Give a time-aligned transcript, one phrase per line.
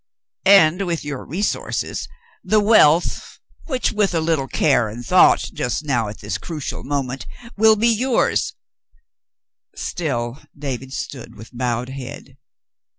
[0.47, 2.07] "And with your resources—
[2.51, 7.27] the wealth which, with a little care and thought just now at this crucial moment,
[7.55, 8.55] will be yours
[9.75, 12.35] —"Still David stood with bowed head.